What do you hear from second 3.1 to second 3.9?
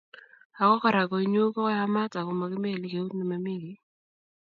nememi kiy